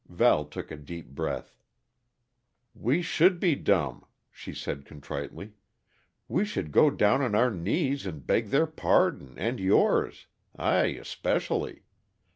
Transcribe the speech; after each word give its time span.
Val 0.09 0.45
took 0.45 0.71
a 0.71 0.75
deep 0.77 1.09
breath. 1.09 1.59
"We 2.73 3.03
should 3.03 3.39
be 3.39 3.53
dumb," 3.53 4.03
she 4.31 4.51
said 4.51 4.83
contritely. 4.83 5.53
"We 6.27 6.43
should 6.43 6.71
go 6.71 6.89
down 6.89 7.21
on 7.21 7.35
our 7.35 7.51
knees 7.51 8.07
and 8.07 8.25
beg 8.25 8.47
their 8.47 8.65
pardon 8.65 9.35
and 9.37 9.59
yours 9.59 10.25
I 10.57 10.85
especially. 10.85 11.83